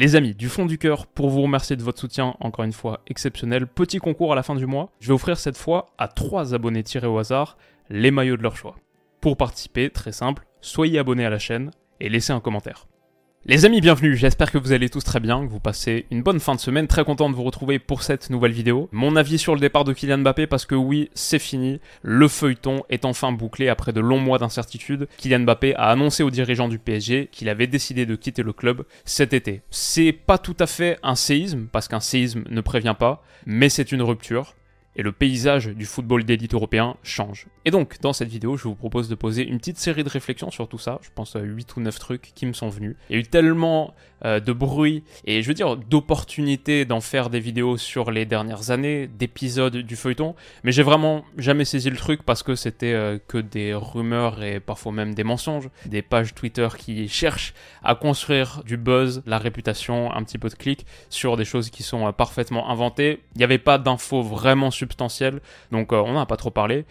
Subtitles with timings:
[0.00, 3.00] Les amis, du fond du cœur, pour vous remercier de votre soutien, encore une fois
[3.08, 6.54] exceptionnel, petit concours à la fin du mois, je vais offrir cette fois à 3
[6.54, 7.58] abonnés tirés au hasard
[7.90, 8.76] les maillots de leur choix.
[9.20, 12.86] Pour participer, très simple, soyez abonnés à la chaîne et laissez un commentaire.
[13.50, 16.38] Les amis, bienvenue, j'espère que vous allez tous très bien, que vous passez une bonne
[16.38, 18.90] fin de semaine, très content de vous retrouver pour cette nouvelle vidéo.
[18.92, 22.82] Mon avis sur le départ de Kylian Mbappé, parce que oui, c'est fini, le feuilleton
[22.90, 25.08] est enfin bouclé après de longs mois d'incertitude.
[25.16, 28.84] Kylian Mbappé a annoncé aux dirigeants du PSG qu'il avait décidé de quitter le club
[29.06, 29.62] cet été.
[29.70, 33.92] C'est pas tout à fait un séisme, parce qu'un séisme ne prévient pas, mais c'est
[33.92, 34.56] une rupture
[34.98, 37.46] et le paysage du football d'élite européen change.
[37.64, 40.50] Et donc, dans cette vidéo, je vous propose de poser une petite série de réflexions
[40.50, 40.98] sur tout ça.
[41.02, 42.96] Je pense à 8 ou 9 trucs qui me sont venus.
[43.08, 43.94] Il y a eu tellement
[44.24, 48.72] euh, de bruit et je veux dire d'opportunités d'en faire des vidéos sur les dernières
[48.72, 50.34] années, d'épisodes du feuilleton,
[50.64, 54.58] mais j'ai vraiment jamais saisi le truc parce que c'était euh, que des rumeurs et
[54.58, 60.12] parfois même des mensonges, des pages Twitter qui cherchent à construire du buzz, la réputation,
[60.12, 63.20] un petit peu de clics sur des choses qui sont euh, parfaitement inventées.
[63.36, 64.72] Il n'y avait pas d'infos vraiment
[65.70, 66.84] donc on n'en a pas trop parlé.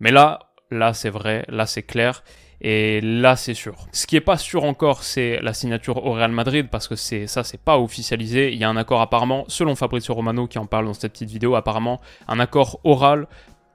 [0.00, 2.22] Mais là, là c'est vrai, là c'est clair.
[2.66, 3.74] Et là, c'est sûr.
[3.92, 7.26] Ce qui est pas sûr encore, c'est la signature au Real Madrid, parce que c'est
[7.26, 8.52] ça, c'est pas officialisé.
[8.52, 11.28] Il y a un accord apparemment, selon Fabrizio Romano qui en parle dans cette petite
[11.28, 13.26] vidéo, apparemment un accord oral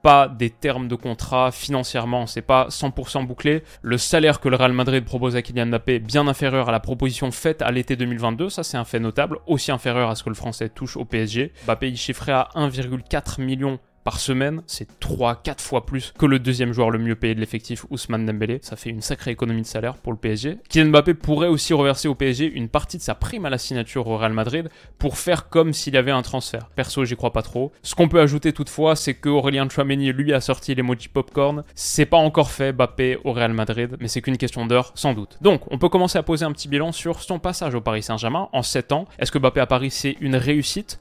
[0.02, 3.62] pas des termes de contrat financièrement, c'est pas 100% bouclé.
[3.82, 6.80] Le salaire que le Real Madrid propose à Kylian Mbappé est bien inférieur à la
[6.80, 10.30] proposition faite à l'été 2022, ça c'est un fait notable, aussi inférieur à ce que
[10.30, 11.52] le français touche au PSG.
[11.64, 16.72] Mbappé y chiffrait à 1,4 million par semaine, c'est 3-4 fois plus que le deuxième
[16.72, 18.58] joueur le mieux payé de l'effectif, Ousmane Dembélé.
[18.62, 20.58] Ça fait une sacrée économie de salaire pour le PSG.
[20.68, 24.06] Kylian Mbappé pourrait aussi reverser au PSG une partie de sa prime à la signature
[24.06, 26.70] au Real Madrid pour faire comme s'il y avait un transfert.
[26.74, 27.72] Perso, j'y crois pas trop.
[27.82, 31.64] Ce qu'on peut ajouter toutefois, c'est que Aurélien Chouameni lui a sorti l'emoji popcorn.
[31.74, 35.38] C'est pas encore fait Mbappé au Real Madrid, mais c'est qu'une question d'heure sans doute.
[35.40, 38.48] Donc, on peut commencer à poser un petit bilan sur son passage au Paris Saint-Germain
[38.52, 39.06] en 7 ans.
[39.18, 41.00] Est-ce que Mbappé à Paris c'est une réussite?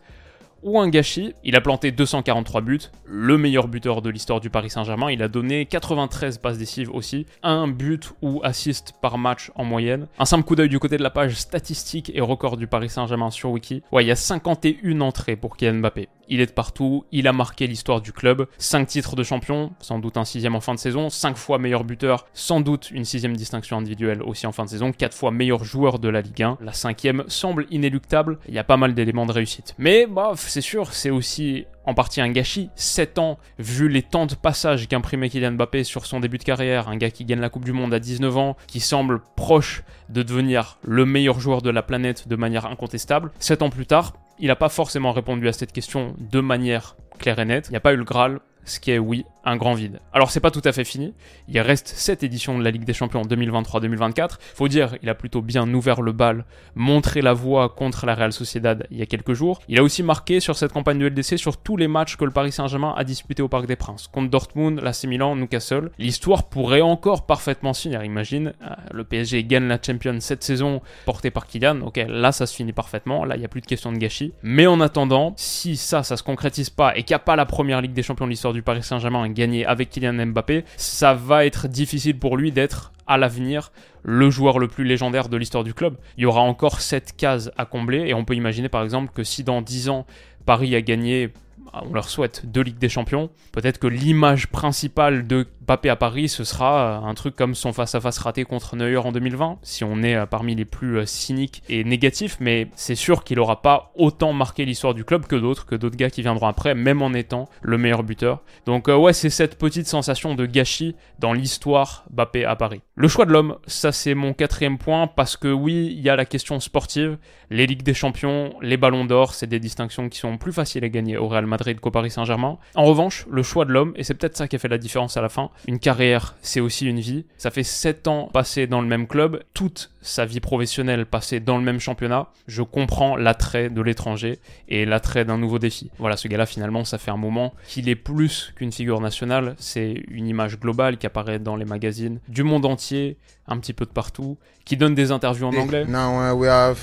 [0.64, 1.34] Ou un gâchis.
[1.44, 5.12] Il a planté 243 buts, le meilleur buteur de l'histoire du Paris Saint-Germain.
[5.12, 10.08] Il a donné 93 passes décisives aussi, un but ou assist par match en moyenne.
[10.18, 13.32] Un simple coup d'œil du côté de la page statistique et record du Paris Saint-Germain
[13.32, 13.84] sur Wiki.
[13.92, 17.34] Ouais, il y a 51 entrées pour Kylian Mbappé il est de partout, il a
[17.34, 20.80] marqué l'histoire du club, 5 titres de champion, sans doute un sixième en fin de
[20.80, 24.70] saison, 5 fois meilleur buteur, sans doute une sixième distinction individuelle aussi en fin de
[24.70, 28.60] saison, 4 fois meilleur joueur de la Ligue 1, la cinquième semble inéluctable, il y
[28.60, 29.74] a pas mal d'éléments de réussite.
[29.78, 32.70] Mais bah, c'est sûr, c'est aussi en partie un gâchis.
[32.76, 36.90] 7 ans, vu les temps de passage qu'imprimait Kylian Mbappé sur son début de carrière,
[36.90, 40.24] un gars qui gagne la Coupe du Monde à 19 ans, qui semble proche de
[40.24, 43.32] devenir le meilleur joueur de la planète de manière incontestable.
[43.40, 47.40] 7 ans plus tard, il n'a pas forcément répondu à cette question de manière claire
[47.40, 47.68] et nette.
[47.68, 50.00] Il n'y a pas eu le Graal, ce qui est oui un grand vide.
[50.14, 51.14] Alors c'est pas tout à fait fini,
[51.48, 54.38] il reste cette édition de la Ligue des Champions en 2023-2024.
[54.56, 56.46] Faut dire, il a plutôt bien ouvert le bal,
[56.76, 59.62] montré la voie contre la Real Sociedad il y a quelques jours.
[59.68, 62.32] Il a aussi marqué sur cette campagne de LDC sur tous les matchs que le
[62.32, 65.92] Paris Saint-Germain a disputés au Parc des Princes, contre Dortmund, l'AC Milan, Newcastle.
[65.98, 70.82] L'histoire pourrait encore parfaitement se finir, imagine, euh, le PSG gagne la Champions cette saison
[71.06, 73.66] portée par Kylian, ok, là ça se finit parfaitement, là il n'y a plus de
[73.66, 74.34] question de gâchis.
[74.44, 77.46] Mais en attendant, si ça, ça se concrétise pas et qu'il n'y a pas la
[77.46, 81.46] première Ligue des Champions de l'histoire du Paris Saint-Germain gagner avec Kylian Mbappé, ça va
[81.46, 83.72] être difficile pour lui d'être à l'avenir
[84.04, 85.98] le joueur le plus légendaire de l'histoire du club.
[86.18, 89.24] Il y aura encore cette case à combler et on peut imaginer par exemple que
[89.24, 90.06] si dans 10 ans
[90.46, 91.30] Paris a gagné
[91.74, 93.30] on leur souhaite deux Ligues des Champions.
[93.52, 97.74] Peut-être que l'image principale de Mbappé à Paris, ce sera euh, un truc comme son
[97.74, 101.62] face-à-face raté contre Neuer en 2020, si on est euh, parmi les plus euh, cyniques
[101.70, 105.68] et négatifs, mais c'est sûr qu'il n'aura pas autant marqué l'histoire du club que d'autres,
[105.68, 108.42] que d'autres gars qui viendront après, même en étant le meilleur buteur.
[108.66, 112.82] Donc ouais, c'est cette petite sensation de gâchis dans l'histoire Mbappé à Paris.
[112.96, 116.16] Le choix de l'homme, ça c'est mon quatrième point, parce que oui, il y a
[116.16, 117.18] la question sportive,
[117.52, 120.90] les Ligues des Champions, les Ballons d'Or, c'est des distinctions qui sont plus faciles à
[120.90, 122.58] gagner au Real Madrid qu'au Paris Saint-Germain.
[122.76, 125.18] En revanche, le choix de l'homme, et c'est peut-être ça qui a fait la différence
[125.18, 127.26] à la fin, une carrière, c'est aussi une vie.
[127.38, 131.58] Ça fait 7 ans passés dans le même club, toute sa vie professionnelle passée dans
[131.58, 132.28] le même championnat.
[132.48, 135.92] Je comprends l'attrait de l'étranger et l'attrait d'un nouveau défi.
[136.00, 139.56] Voilà, ce gars-là, finalement, ça fait un moment qu'il est plus qu'une figure nationale.
[139.58, 143.18] C'est une image globale qui apparaît dans les magazines du monde entier,
[143.48, 145.86] un petit peu de partout, qui donne des interviews en anglais.
[145.86, 146.78] Now uh, we have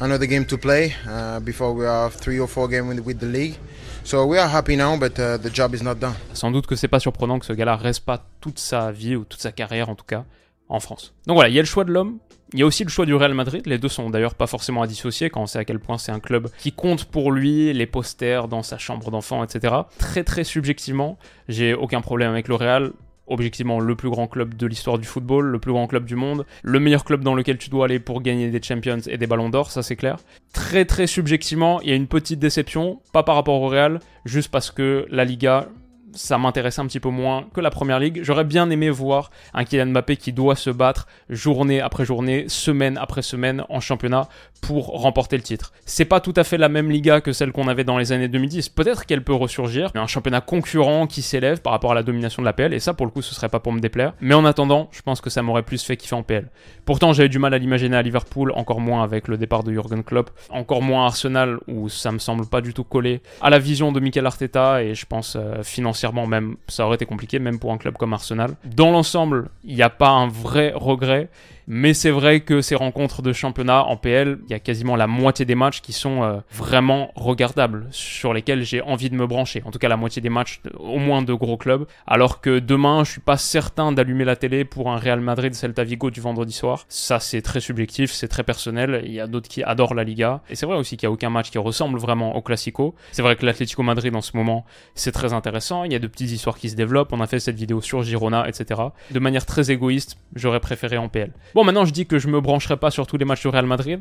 [0.00, 3.54] another game to play uh, before we have three or four games with the league.
[4.04, 6.14] So we are happy now, but uh, the job is not done.
[6.34, 9.24] Sans doute que c'est pas surprenant que ce gars-là reste pas toute sa vie ou
[9.24, 10.24] toute sa carrière en tout cas
[10.68, 11.14] en France.
[11.26, 12.18] Donc voilà, il y a le choix de l'homme,
[12.52, 14.82] il y a aussi le choix du Real Madrid, les deux sont d'ailleurs pas forcément
[14.82, 17.72] à dissocier quand on sait à quel point c'est un club qui compte pour lui,
[17.72, 19.74] les posters dans sa chambre d'enfant, etc.
[19.98, 21.18] Très très subjectivement,
[21.48, 22.92] j'ai aucun problème avec le Real,
[23.26, 26.46] objectivement le plus grand club de l'histoire du football, le plus grand club du monde,
[26.62, 29.48] le meilleur club dans lequel tu dois aller pour gagner des Champions et des Ballons
[29.48, 30.18] d'Or, ça c'est clair.
[30.52, 34.50] Très très subjectivement, il y a une petite déception, pas par rapport au Real, juste
[34.50, 35.68] parce que la Liga,
[36.14, 38.20] ça m'intéresse un petit peu moins que la première ligue.
[38.22, 42.98] J'aurais bien aimé voir un Kylian Mbappé qui doit se battre journée après journée, semaine
[42.98, 44.28] après semaine en championnat
[44.60, 45.72] pour remporter le titre.
[45.84, 48.28] C'est pas tout à fait la même liga que celle qu'on avait dans les années
[48.28, 48.70] 2010.
[48.70, 52.40] Peut-être qu'elle peut ressurgir, mais un championnat concurrent qui s'élève par rapport à la domination
[52.40, 54.14] de la PL, et ça pour le coup ce serait pas pour me déplaire.
[54.20, 56.48] Mais en attendant, je pense que ça m'aurait plus fait kiffer en PL.
[56.86, 60.02] Pourtant j'avais du mal à l'imaginer à Liverpool, encore moins avec le départ de Jurgen
[60.02, 63.58] Klopp, encore moins à Arsenal où ça me semble pas du tout collé à la
[63.58, 67.58] vision de Mikel Arteta et je pense euh, financièrement même ça aurait été compliqué même
[67.58, 68.54] pour un club comme Arsenal.
[68.64, 71.28] Dans l'ensemble, il n'y a pas un vrai regret
[71.66, 75.06] mais c'est vrai que ces rencontres de championnat en PL, il y a quasiment la
[75.06, 79.62] moitié des matchs qui sont euh, vraiment regardables, sur lesquels j'ai envie de me brancher.
[79.64, 81.86] En tout cas, la moitié des matchs, au moins de gros clubs.
[82.06, 85.84] Alors que demain, je suis pas certain d'allumer la télé pour un Real Madrid Celta
[85.84, 86.84] Vigo du vendredi soir.
[86.88, 89.02] Ça, c'est très subjectif, c'est très personnel.
[89.04, 90.42] Il y a d'autres qui adorent la Liga.
[90.50, 92.94] Et c'est vrai aussi qu'il y a aucun match qui ressemble vraiment au Classico.
[93.12, 94.64] C'est vrai que l'Atlético Madrid en ce moment,
[94.94, 95.84] c'est très intéressant.
[95.84, 97.12] Il y a de petites histoires qui se développent.
[97.12, 98.80] On a fait cette vidéo sur Girona, etc.
[99.10, 101.32] De manière très égoïste, j'aurais préféré en PL.
[101.54, 103.66] Bon, maintenant je dis que je me brancherai pas sur tous les matchs du Real
[103.66, 104.00] Madrid.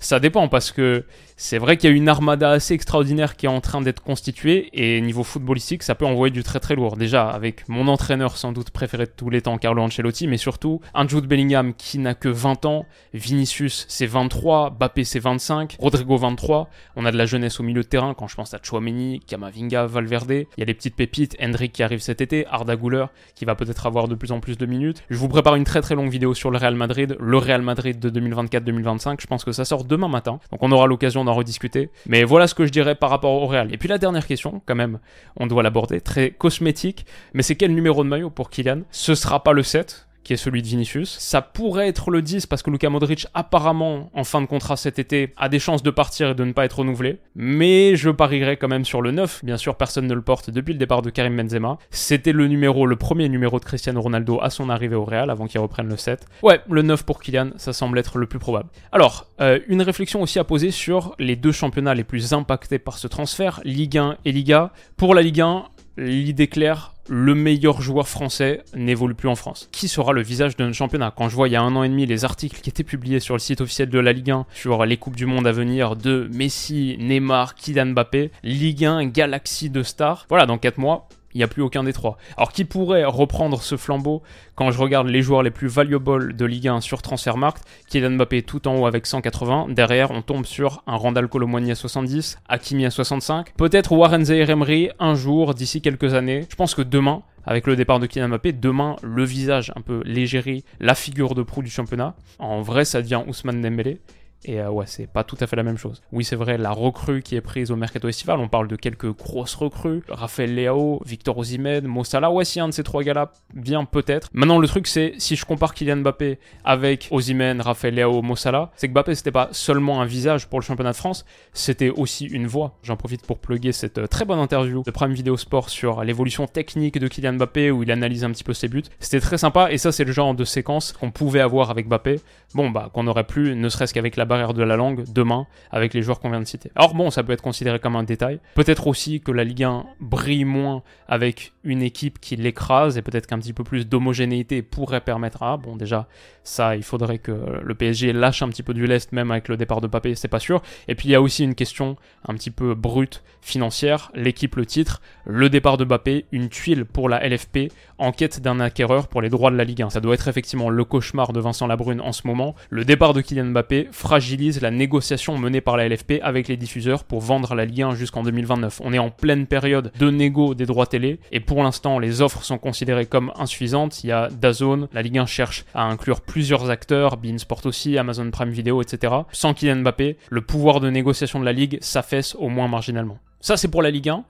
[0.00, 1.04] Ça dépend parce que
[1.36, 4.70] c'est vrai qu'il y a une armada assez extraordinaire qui est en train d'être constituée
[4.72, 6.96] et niveau footballistique, ça peut envoyer du très très lourd.
[6.96, 10.80] Déjà avec mon entraîneur sans doute préféré de tous les temps, Carlo Ancelotti, mais surtout
[10.94, 16.16] un Jude Bellingham qui n'a que 20 ans, Vinicius c'est 23, Bappé c'est 25, Rodrigo
[16.16, 16.70] 23.
[16.94, 19.86] On a de la jeunesse au milieu de terrain quand je pense à Chouameni, Kamavinga,
[19.86, 20.30] Valverde.
[20.30, 23.56] Il y a des petites pépites, Hendrik qui arrive cet été, Arda Güler qui va
[23.56, 25.02] peut-être avoir de plus en plus de minutes.
[25.10, 27.98] Je vous prépare une très très longue vidéo sur le Real Madrid, le Real Madrid
[27.98, 29.20] de 2024-2025.
[29.20, 30.40] Je pense que ça sort demain matin.
[30.52, 31.90] Donc on aura l'occasion d'en rediscuter.
[32.06, 33.72] Mais voilà ce que je dirais par rapport au Real.
[33.72, 34.98] Et puis la dernière question, quand même,
[35.36, 37.06] on doit l'aborder, très cosmétique.
[37.34, 38.82] Mais c'est quel numéro de maillot pour Kylian?
[38.90, 41.16] Ce sera pas le 7, qui est celui de Vinicius.
[41.18, 44.98] Ça pourrait être le 10 parce que Luka Modric, apparemment, en fin de contrat cet
[44.98, 47.20] été, a des chances de partir et de ne pas être renouvelé.
[47.34, 49.42] Mais je parierais quand même sur le 9.
[49.42, 51.78] Bien sûr, personne ne le porte depuis le départ de Karim Benzema.
[51.90, 55.46] C'était le numéro, le premier numéro de Cristiano Ronaldo à son arrivée au Real avant
[55.46, 56.26] qu'il reprenne le 7.
[56.42, 58.68] Ouais, le 9 pour Kylian, ça semble être le plus probable.
[58.92, 62.98] Alors, euh, une réflexion aussi à poser sur les deux championnats les plus impactés par
[62.98, 64.72] ce transfert, Ligue 1 et Liga.
[64.98, 65.64] Pour la Ligue 1,
[65.98, 69.68] l'idée claire, le meilleur joueur français n'évolue plus en France.
[69.72, 71.12] Qui sera le visage de notre championnat?
[71.16, 73.20] Quand je vois il y a un an et demi les articles qui étaient publiés
[73.20, 75.96] sur le site officiel de la Ligue 1 sur les Coupes du Monde à venir
[75.96, 80.26] de Messi, Neymar, Kylian Mbappé, Ligue 1, galaxie de stars.
[80.28, 82.16] Voilà, dans 4 mois, il n'y a plus aucun des trois.
[82.36, 84.22] Alors qui pourrait reprendre ce flambeau
[84.54, 87.62] quand je regarde les joueurs les plus valuables de Ligue 1 sur Transfermarkt?
[87.88, 91.74] Kylian Mbappé tout en haut avec 180, derrière on tombe sur un Randall Colomwani à
[91.74, 96.46] 70, Hakimi à 65, peut-être Warren Zaire Emery un jour d'ici quelques années.
[96.50, 100.02] Je pense que demain, avec le départ de Kylian Mbappé, demain le visage un peu
[100.04, 104.00] légéré, la figure de proue du championnat, en vrai ça devient Ousmane Dembélé.
[104.44, 106.00] Et euh, ouais, c'est pas tout à fait la même chose.
[106.12, 109.12] Oui, c'est vrai, la recrue qui est prise au mercato estival, on parle de quelques
[109.16, 110.02] grosses recrues.
[110.08, 112.30] Raphaël Leao, Victor Osimhen, Mossala.
[112.30, 114.28] Ouais, si un de ces trois gars-là vient peut-être.
[114.32, 118.88] Maintenant, le truc, c'est si je compare Kylian Mbappé avec Osimhen, Raphaël Leao, Mossala, c'est
[118.88, 122.46] que Mbappé, c'était pas seulement un visage pour le championnat de France, c'était aussi une
[122.46, 122.78] voix.
[122.82, 126.46] J'en profite pour plugger cette euh, très bonne interview de Prime Video Sport sur l'évolution
[126.46, 128.84] technique de Kylian Mbappé où il analyse un petit peu ses buts.
[129.00, 132.20] C'était très sympa et ça, c'est le genre de séquence qu'on pouvait avoir avec Mbappé.
[132.54, 135.94] Bon, bah, qu'on aurait plus, ne serait-ce qu'avec la barrière de la langue demain avec
[135.94, 136.70] les joueurs qu'on vient de citer.
[136.76, 138.38] Alors bon, ça peut être considéré comme un détail.
[138.54, 143.26] Peut-être aussi que la Ligue 1 brille moins avec une équipe qui l'écrase et peut-être
[143.26, 146.08] qu'un petit peu plus d'homogénéité pourrait permettre à, bon déjà,
[146.42, 149.56] ça, il faudrait que le PSG lâche un petit peu du lest même avec le
[149.56, 150.62] départ de Papé, c'est pas sûr.
[150.88, 151.96] Et puis il y a aussi une question
[152.26, 157.08] un petit peu brute financière, l'équipe le titre, le départ de Mbappé, une tuile pour
[157.08, 159.90] la LFP en quête d'un acquéreur pour les droits de la Ligue 1.
[159.90, 162.54] Ça doit être effectivement le cauchemar de Vincent Labrune en ce moment.
[162.70, 167.04] Le départ de Kylian Mbappé fragilise la négociation menée par la LFP avec les diffuseurs
[167.04, 168.80] pour vendre la Ligue 1 jusqu'en 2029.
[168.84, 172.44] On est en pleine période de négo des droits télé et pour l'instant les offres
[172.44, 174.02] sont considérées comme insuffisantes.
[174.04, 178.30] Il y a Dazone, la Ligue 1 cherche à inclure plusieurs acteurs, Beansport aussi, Amazon
[178.30, 179.14] Prime Video, etc.
[179.32, 183.18] Sans Kylian Mbappé, le pouvoir de négociation de la Ligue s'affaisse au moins marginalement.
[183.40, 184.24] Ça c'est pour la Ligue 1.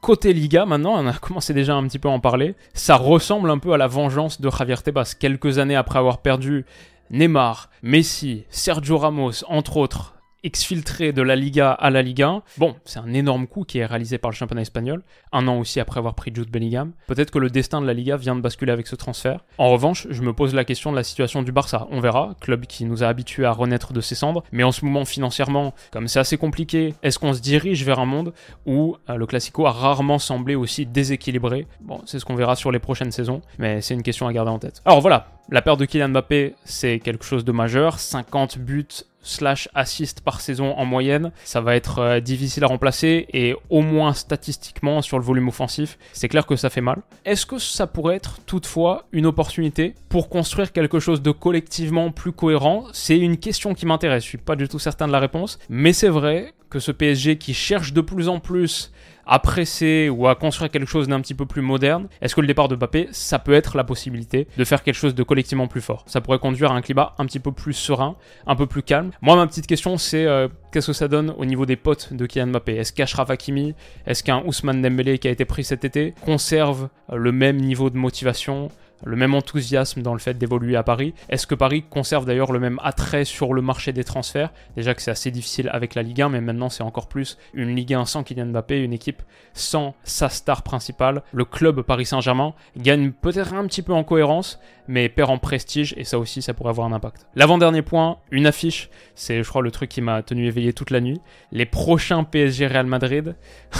[0.00, 3.50] Côté Liga, maintenant, on a commencé déjà un petit peu à en parler, ça ressemble
[3.50, 5.14] un peu à la vengeance de Javier Tebas.
[5.18, 6.64] Quelques années après avoir perdu
[7.10, 12.42] Neymar, Messi, Sergio Ramos, entre autres, exfiltré de la Liga à la Liga 1.
[12.58, 15.80] Bon, c'est un énorme coup qui est réalisé par le championnat espagnol, un an aussi
[15.80, 16.92] après avoir pris Jude Bellingham.
[17.06, 19.44] Peut-être que le destin de la Liga vient de basculer avec ce transfert.
[19.58, 21.86] En revanche, je me pose la question de la situation du Barça.
[21.90, 24.84] On verra, club qui nous a habitués à renaître de ses cendres, mais en ce
[24.84, 28.32] moment financièrement, comme c'est assez compliqué, est-ce qu'on se dirige vers un monde
[28.66, 31.66] où euh, le Classico a rarement semblé aussi déséquilibré?
[31.80, 34.50] Bon, c'est ce qu'on verra sur les prochaines saisons, mais c'est une question à garder
[34.50, 34.80] en tête.
[34.84, 37.98] Alors voilà, la perte de Kylian Mbappé, c'est quelque chose de majeur.
[37.98, 38.86] 50 buts
[39.22, 43.82] slash assists par saison en moyenne, ça va être euh, difficile à remplacer et au
[43.82, 47.02] moins statistiquement sur le volume offensif, c'est clair que ça fait mal.
[47.24, 52.32] Est-ce que ça pourrait être toutefois une opportunité pour construire quelque chose de collectivement plus
[52.32, 52.84] cohérent?
[52.92, 55.92] C'est une question qui m'intéresse, je suis pas du tout certain de la réponse, mais
[55.92, 58.92] c'est vrai que ce PSG qui cherche de plus en plus
[59.30, 62.48] à presser ou à construire quelque chose d'un petit peu plus moderne, est-ce que le
[62.48, 65.80] départ de Mbappé, ça peut être la possibilité de faire quelque chose de collectivement plus
[65.80, 66.02] fort?
[66.06, 68.16] Ça pourrait conduire à un climat un petit peu plus serein,
[68.48, 69.12] un peu plus calme.
[69.22, 72.26] Moi, ma petite question, c'est euh, qu'est-ce que ça donne au niveau des potes de
[72.26, 72.74] Kylian Mbappé?
[72.74, 77.30] Est-ce qu'Ashraf Hakimi, est-ce qu'un Ousmane Dembélé qui a été pris cet été conserve le
[77.30, 78.68] même niveau de motivation
[79.04, 81.14] le même enthousiasme dans le fait d'évoluer à Paris.
[81.28, 84.50] Est-ce que Paris conserve d'ailleurs le même attrait sur le marché des transferts?
[84.76, 87.74] Déjà que c'est assez difficile avec la Ligue 1, mais maintenant c'est encore plus une
[87.74, 91.22] Ligue 1 sans Kylian Mbappé, une équipe sans sa star principale.
[91.32, 95.94] Le club Paris Saint-Germain gagne peut-être un petit peu en cohérence, mais perd en prestige
[95.96, 97.26] et ça aussi ça pourrait avoir un impact.
[97.34, 101.00] L'avant-dernier point, une affiche, c'est je crois le truc qui m'a tenu éveillé toute la
[101.00, 101.20] nuit.
[101.52, 103.36] Les prochains PSG Real Madrid.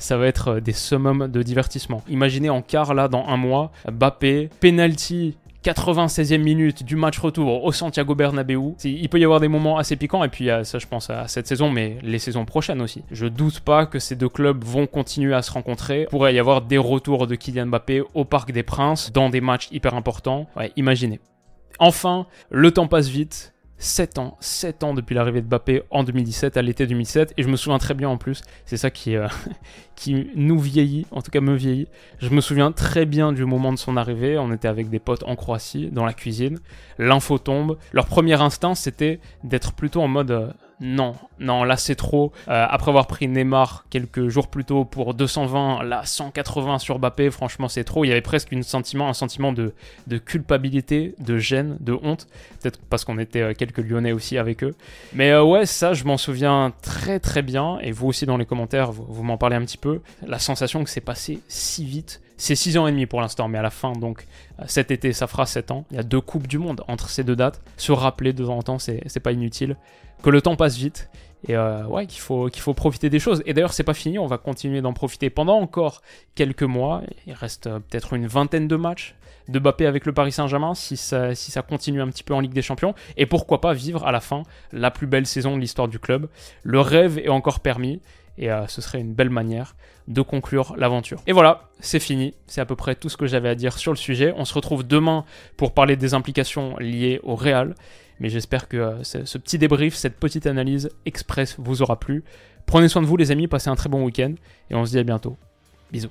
[0.00, 2.02] ça va être euh, des summums de divertissement.
[2.08, 7.70] Imaginez en quart là dans un mois, Bappé, penalty 96e minute du match retour au
[7.70, 8.74] Santiago Bernabéu.
[8.82, 11.46] Il peut y avoir des moments assez piquants, et puis ça je pense à cette
[11.46, 13.02] saison, mais les saisons prochaines aussi.
[13.10, 16.02] Je doute pas que ces deux clubs vont continuer à se rencontrer.
[16.02, 19.42] Il pourrait y avoir des retours de Kylian Mbappé au Parc des Princes, dans des
[19.42, 20.46] matchs hyper importants.
[20.56, 21.20] Ouais, imaginez.
[21.78, 23.52] Enfin, le temps passe vite.
[23.80, 27.48] 7 ans, 7 ans depuis l'arrivée de Mbappé en 2017, à l'été 2007, et je
[27.48, 29.26] me souviens très bien en plus, c'est ça qui, euh,
[29.96, 33.72] qui nous vieillit, en tout cas me vieillit, je me souviens très bien du moment
[33.72, 36.60] de son arrivée, on était avec des potes en Croatie, dans la cuisine,
[36.98, 40.30] l'info tombe, leur premier instinct c'était d'être plutôt en mode...
[40.30, 42.32] Euh, non, non, là c'est trop.
[42.48, 47.30] Euh, après avoir pris Neymar quelques jours plus tôt pour 220, là 180 sur Mbappé,
[47.30, 48.04] franchement c'est trop.
[48.04, 49.74] Il y avait presque une sentiment, un sentiment de,
[50.24, 52.26] culpabilité, de gêne, de honte.
[52.62, 54.74] Peut-être parce qu'on était euh, quelques Lyonnais aussi avec eux.
[55.12, 57.78] Mais euh, ouais, ça je m'en souviens très très bien.
[57.82, 60.00] Et vous aussi dans les commentaires, vous, m'en parlez un petit peu.
[60.26, 62.22] La sensation que c'est passé si vite.
[62.40, 64.26] C'est 6 ans et demi pour l'instant, mais à la fin, donc
[64.64, 65.84] cet été, ça fera 7 ans.
[65.90, 67.60] Il y a deux Coupes du Monde entre ces deux dates.
[67.76, 69.76] Se rappeler de temps en temps, c'est pas inutile.
[70.22, 71.10] Que le temps passe vite.
[71.46, 73.42] Et euh, ouais qu'il faut qu'il faut profiter des choses.
[73.44, 74.18] Et d'ailleurs c'est pas fini.
[74.18, 76.00] On va continuer d'en profiter pendant encore
[76.34, 77.02] quelques mois.
[77.26, 79.16] Il reste euh, peut-être une vingtaine de matchs
[79.48, 82.62] de Mbappé avec le Paris Saint-Germain si ça continue un petit peu en Ligue des
[82.62, 82.94] Champions.
[83.18, 86.28] Et pourquoi pas vivre à la fin la plus belle saison de l'histoire du club.
[86.62, 88.00] Le rêve est encore permis
[88.40, 89.76] et euh, ce serait une belle manière
[90.08, 91.22] de conclure l'aventure.
[91.28, 93.92] Et voilà, c'est fini, c'est à peu près tout ce que j'avais à dire sur
[93.92, 94.34] le sujet.
[94.36, 95.24] On se retrouve demain
[95.56, 97.74] pour parler des implications liées au Real,
[98.18, 102.24] mais j'espère que euh, ce petit débrief, cette petite analyse express vous aura plu.
[102.66, 104.34] Prenez soin de vous les amis, passez un très bon week-end,
[104.70, 105.36] et on se dit à bientôt.
[105.92, 106.10] Bisous.